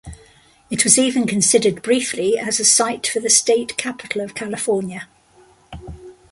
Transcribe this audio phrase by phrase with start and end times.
[0.71, 5.07] It was even considered briefly as a site for the state capitol of California.